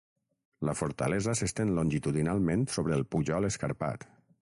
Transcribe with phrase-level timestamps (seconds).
[0.69, 4.13] La fortalesa s'estén longitudinalment sobre el pujol escarpat.